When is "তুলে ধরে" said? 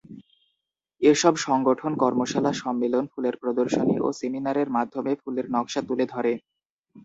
5.87-6.33